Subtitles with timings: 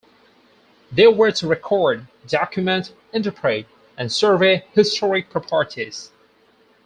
[0.91, 6.09] They were to record, document, interpret, and survey historic properties.